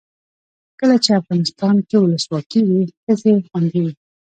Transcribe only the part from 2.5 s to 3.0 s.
وي